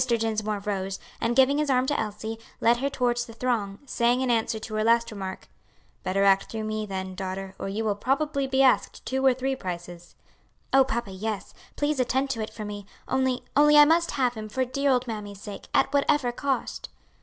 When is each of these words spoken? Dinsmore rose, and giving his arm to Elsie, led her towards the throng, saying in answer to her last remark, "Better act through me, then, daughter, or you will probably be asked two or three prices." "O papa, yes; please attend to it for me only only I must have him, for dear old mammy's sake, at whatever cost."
Dinsmore 0.03 0.57
rose, 0.65 0.97
and 1.21 1.35
giving 1.35 1.59
his 1.59 1.69
arm 1.69 1.85
to 1.85 1.99
Elsie, 1.99 2.39
led 2.59 2.77
her 2.77 2.89
towards 2.89 3.27
the 3.27 3.33
throng, 3.35 3.77
saying 3.85 4.21
in 4.21 4.31
answer 4.31 4.57
to 4.57 4.73
her 4.73 4.83
last 4.83 5.11
remark, 5.11 5.47
"Better 6.01 6.23
act 6.23 6.49
through 6.51 6.63
me, 6.63 6.87
then, 6.87 7.13
daughter, 7.13 7.53
or 7.59 7.69
you 7.69 7.85
will 7.85 7.93
probably 7.93 8.47
be 8.47 8.63
asked 8.63 9.05
two 9.05 9.23
or 9.23 9.35
three 9.35 9.55
prices." 9.55 10.15
"O 10.73 10.83
papa, 10.83 11.11
yes; 11.11 11.53
please 11.75 11.99
attend 11.99 12.31
to 12.31 12.41
it 12.41 12.49
for 12.51 12.65
me 12.65 12.87
only 13.07 13.43
only 13.55 13.77
I 13.77 13.85
must 13.85 14.09
have 14.17 14.33
him, 14.33 14.49
for 14.49 14.65
dear 14.65 14.89
old 14.89 15.05
mammy's 15.05 15.39
sake, 15.41 15.67
at 15.71 15.93
whatever 15.93 16.31
cost." 16.31 16.89